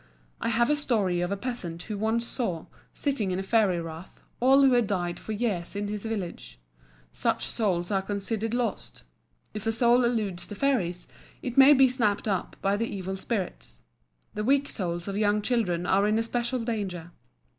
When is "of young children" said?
15.07-15.85